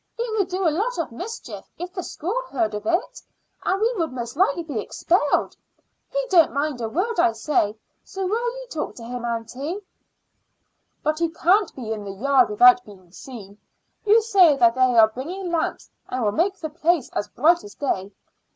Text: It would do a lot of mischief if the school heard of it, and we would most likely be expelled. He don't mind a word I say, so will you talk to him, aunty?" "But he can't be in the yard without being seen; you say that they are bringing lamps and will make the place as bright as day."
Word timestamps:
It 0.17 0.35
would 0.39 0.47
do 0.47 0.67
a 0.67 0.71
lot 0.73 0.97
of 0.97 1.11
mischief 1.11 1.69
if 1.77 1.93
the 1.93 2.01
school 2.01 2.41
heard 2.49 2.73
of 2.73 2.87
it, 2.87 3.21
and 3.63 3.79
we 3.79 3.93
would 3.97 4.11
most 4.11 4.35
likely 4.35 4.63
be 4.63 4.79
expelled. 4.79 5.55
He 6.09 6.25
don't 6.27 6.53
mind 6.53 6.81
a 6.81 6.89
word 6.89 7.19
I 7.19 7.33
say, 7.33 7.77
so 8.03 8.25
will 8.25 8.61
you 8.61 8.67
talk 8.71 8.95
to 8.95 9.03
him, 9.03 9.23
aunty?" 9.23 9.79
"But 11.03 11.19
he 11.19 11.29
can't 11.29 11.71
be 11.75 11.91
in 11.93 12.03
the 12.03 12.13
yard 12.13 12.49
without 12.49 12.83
being 12.83 13.11
seen; 13.11 13.59
you 14.03 14.23
say 14.23 14.57
that 14.57 14.73
they 14.73 14.97
are 14.97 15.07
bringing 15.09 15.51
lamps 15.51 15.91
and 16.09 16.23
will 16.23 16.31
make 16.31 16.57
the 16.57 16.71
place 16.71 17.09
as 17.11 17.27
bright 17.27 17.63
as 17.63 17.75
day." 17.75 18.11